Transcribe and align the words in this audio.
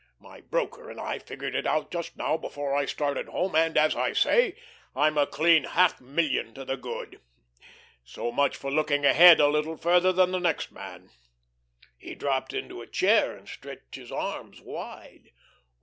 My 0.17 0.41
broker 0.41 0.89
and 0.89 0.99
I 0.99 1.19
figured 1.19 1.53
it 1.53 1.67
out 1.67 1.91
just 1.91 2.17
now 2.17 2.35
before 2.35 2.73
I 2.73 2.85
started 2.85 3.27
home, 3.27 3.55
and, 3.55 3.77
as 3.77 3.95
I 3.95 4.13
say, 4.13 4.55
I'm 4.95 5.15
a 5.15 5.27
clean 5.27 5.63
half 5.63 6.01
million 6.01 6.55
to 6.55 6.65
the 6.65 6.75
good. 6.75 7.21
So 8.03 8.31
much 8.31 8.57
for 8.57 8.71
looking 8.71 9.05
ahead 9.05 9.39
a 9.39 9.45
little 9.47 9.77
further 9.77 10.11
than 10.11 10.31
the 10.31 10.39
next 10.39 10.71
man." 10.71 11.11
He 11.99 12.15
dropped 12.15 12.51
into 12.51 12.81
a 12.81 12.87
chair 12.87 13.37
and 13.37 13.47
stretched 13.47 13.93
his 13.93 14.11
arms 14.11 14.59
wide. 14.59 15.33